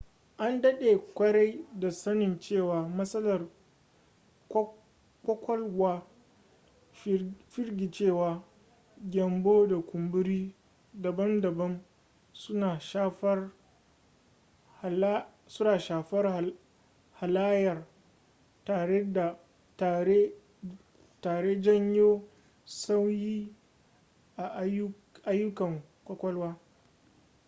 an 0.43 0.61
daɗe 0.61 0.89
kwarai 1.15 1.65
da 1.79 1.91
sanin 1.91 2.39
cewa 2.39 2.87
matsalar 2.87 3.47
ƙwaƙwalwa 5.23 6.05
firgicewa 7.47 8.43
gyambo 9.09 9.67
da 9.67 9.81
kumburi 9.81 10.55
daban-daban 10.93 11.83
suna 12.33 12.79
shafar 12.79 13.51
halayya 17.13 17.87
tare 21.21 21.61
janyo 21.61 22.27
sauyi 22.65 23.55
a 24.35 24.61
aiyukan 25.23 25.83
ƙwaƙwalwa 26.07 26.55